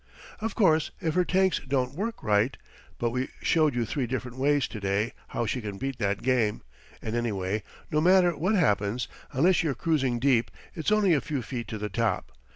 [0.39, 2.57] "Of course if her tanks don't work right!
[2.97, 6.63] But we showed you three different ways to day how she can beat that game.
[7.03, 11.67] And anyway, no matter what happens, unless you're cruising deep, it's only a few feet
[11.67, 12.31] to the top.